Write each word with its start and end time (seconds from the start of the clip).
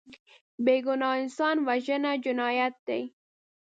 بېګناه 0.65 1.17
انسان 1.21 1.55
وژنه 1.67 2.11
جنایت 2.23 2.75
دی 2.87 3.01